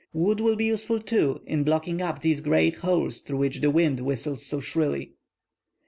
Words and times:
Wood 0.13 0.39
will 0.39 0.55
be 0.55 0.65
useful, 0.65 0.99
too, 0.99 1.41
in 1.45 1.63
blocking 1.63 2.01
up 2.01 2.21
these 2.21 2.41
great 2.41 2.77
holes 2.77 3.21
through 3.21 3.37
which 3.37 3.61
the 3.61 3.69
wind 3.69 3.99
whistles 3.99 4.43
so 4.43 4.59
shrilly." 4.59 5.13